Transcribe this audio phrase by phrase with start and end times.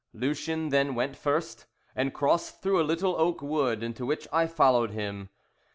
[0.15, 4.89] Lucien then went first, and crossed through a little oak wood, into which I followed
[4.89, 5.29] him.